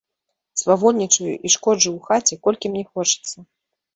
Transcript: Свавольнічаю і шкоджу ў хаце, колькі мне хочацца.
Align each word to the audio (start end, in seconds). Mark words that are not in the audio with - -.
Свавольнічаю 0.61 1.33
і 1.45 1.51
шкоджу 1.55 1.89
ў 1.97 2.07
хаце, 2.07 2.33
колькі 2.47 2.65
мне 2.77 2.83
хочацца. 2.91 3.37